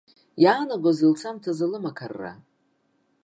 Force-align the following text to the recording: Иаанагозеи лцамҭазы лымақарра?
Иаанагозеи 0.43 1.09
лцамҭазы 1.13 1.65
лымақарра? 1.71 2.33